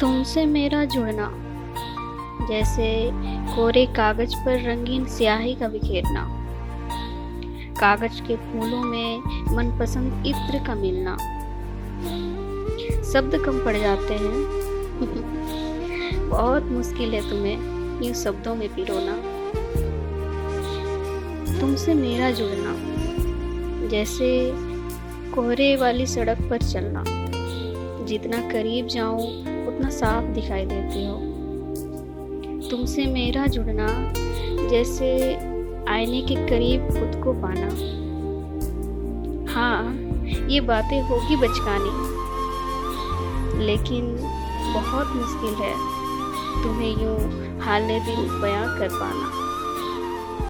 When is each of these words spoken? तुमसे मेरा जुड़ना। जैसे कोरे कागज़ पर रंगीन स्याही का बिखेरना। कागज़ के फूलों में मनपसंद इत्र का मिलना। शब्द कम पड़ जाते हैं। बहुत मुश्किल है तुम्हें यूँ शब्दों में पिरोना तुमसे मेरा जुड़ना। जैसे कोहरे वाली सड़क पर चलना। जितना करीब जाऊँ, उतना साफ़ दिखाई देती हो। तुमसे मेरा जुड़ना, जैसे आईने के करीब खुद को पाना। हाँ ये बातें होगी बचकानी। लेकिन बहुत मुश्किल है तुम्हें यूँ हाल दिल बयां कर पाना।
तुमसे 0.00 0.46
मेरा 0.46 0.84
जुड़ना। 0.84 1.32
जैसे 2.48 3.10
कोरे 3.56 3.86
कागज़ 3.86 4.36
पर 4.36 4.62
रंगीन 4.62 5.06
स्याही 5.06 5.54
का 5.54 5.68
बिखेरना। 5.68 6.28
कागज़ 7.80 8.22
के 8.22 8.36
फूलों 8.36 8.82
में 8.82 9.18
मनपसंद 9.56 10.26
इत्र 10.26 10.66
का 10.66 10.74
मिलना। 10.74 11.16
शब्द 13.12 13.42
कम 13.46 13.64
पड़ 13.64 13.76
जाते 13.76 14.14
हैं। 14.14 14.68
बहुत 16.28 16.64
मुश्किल 16.64 17.14
है 17.14 17.30
तुम्हें 17.30 17.56
यूँ 18.02 18.14
शब्दों 18.14 18.54
में 18.54 18.68
पिरोना 18.74 19.12
तुमसे 21.60 21.94
मेरा 21.94 22.30
जुड़ना। 22.30 22.74
जैसे 23.88 24.52
कोहरे 25.30 25.76
वाली 25.76 26.06
सड़क 26.06 26.38
पर 26.50 26.58
चलना। 26.58 27.04
जितना 28.08 28.50
करीब 28.50 28.86
जाऊँ, 28.86 29.40
उतना 29.40 29.90
साफ़ 29.90 30.24
दिखाई 30.24 30.66
देती 30.66 31.06
हो। 31.06 31.14
तुमसे 32.70 33.06
मेरा 33.06 33.46
जुड़ना, 33.46 34.12
जैसे 34.68 35.34
आईने 35.88 36.22
के 36.22 36.34
करीब 36.34 36.88
खुद 36.88 37.22
को 37.24 37.32
पाना। 37.32 37.68
हाँ 39.52 39.94
ये 40.48 40.60
बातें 40.60 41.02
होगी 41.02 41.36
बचकानी। 41.36 42.18
लेकिन 43.66 44.16
बहुत 44.74 45.06
मुश्किल 45.16 45.54
है 45.54 45.74
तुम्हें 46.62 46.90
यूँ 46.90 47.18
हाल 47.60 47.82
दिल 47.82 48.40
बयां 48.42 48.78
कर 48.78 48.88
पाना। 48.88 49.47